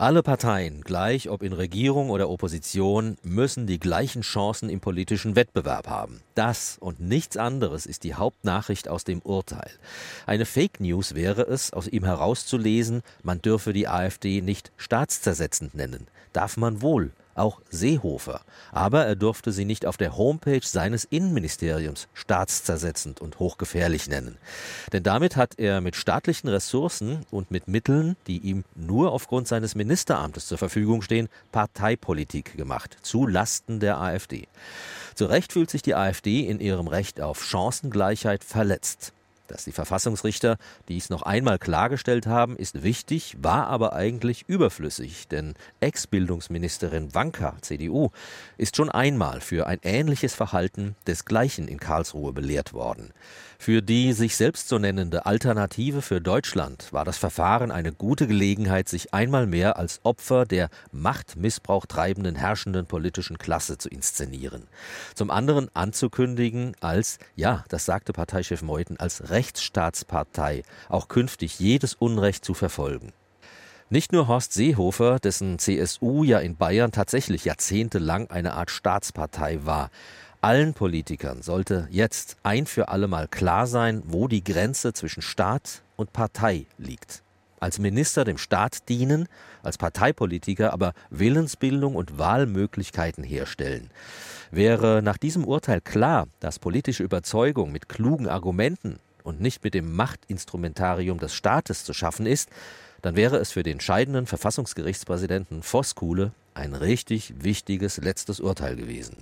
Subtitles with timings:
[0.00, 5.88] Alle Parteien, gleich ob in Regierung oder Opposition, müssen die gleichen Chancen im politischen Wettbewerb
[5.88, 6.22] haben.
[6.34, 9.70] Das und nichts anderes ist die Hauptnachricht aus dem Urteil.
[10.24, 16.06] Eine Fake News wäre es, aus ihm herauszulesen, man dürfe die AfD nicht staatszersetzend nennen.
[16.32, 18.40] Darf man wohl, auch Seehofer.
[18.72, 24.36] Aber er durfte sie nicht auf der Homepage seines Innenministeriums staatszersetzend und hochgefährlich nennen.
[24.92, 29.74] Denn damit hat er mit staatlichen Ressourcen und mit Mitteln, die ihm nur aufgrund seines
[29.74, 34.48] Ministeramtes zur Verfügung stehen, Parteipolitik gemacht, zu Lasten der AfD.
[35.14, 39.12] Zu Recht fühlt sich die AfD in ihrem Recht auf Chancengleichheit verletzt.
[39.50, 45.54] Dass die Verfassungsrichter dies noch einmal klargestellt haben, ist wichtig, war aber eigentlich überflüssig, denn
[45.80, 48.10] Ex-Bildungsministerin Wanka, CDU,
[48.58, 53.12] ist schon einmal für ein ähnliches Verhalten desgleichen in Karlsruhe belehrt worden.
[53.58, 58.88] Für die sich selbst so nennende Alternative für Deutschland war das Verfahren eine gute Gelegenheit,
[58.88, 64.62] sich einmal mehr als Opfer der Machtmissbrauch treibenden herrschenden politischen Klasse zu inszenieren.
[65.14, 72.44] Zum anderen anzukündigen als, ja, das sagte Parteichef Meuthen, als Rechtsstaatspartei auch künftig jedes Unrecht
[72.44, 73.14] zu verfolgen.
[73.88, 79.90] Nicht nur Horst Seehofer, dessen CSU ja in Bayern tatsächlich jahrzehntelang eine Art Staatspartei war,
[80.42, 86.12] allen Politikern sollte jetzt ein für allemal klar sein, wo die Grenze zwischen Staat und
[86.12, 87.22] Partei liegt.
[87.60, 89.26] Als Minister dem Staat dienen,
[89.62, 93.90] als Parteipolitiker aber Willensbildung und Wahlmöglichkeiten herstellen.
[94.50, 98.98] Wäre nach diesem Urteil klar, dass politische Überzeugung mit klugen Argumenten
[99.30, 102.50] und nicht mit dem Machtinstrumentarium des Staates zu schaffen ist,
[103.00, 109.16] dann wäre es für den scheidenden Verfassungsgerichtspräsidenten Voskuhle ein richtig wichtiges letztes Urteil gewesen.